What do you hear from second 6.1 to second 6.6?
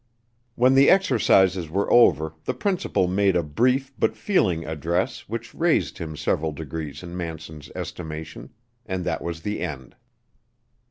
several